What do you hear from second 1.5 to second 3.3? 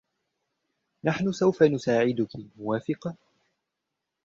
نُساعدكِ, موافقة؟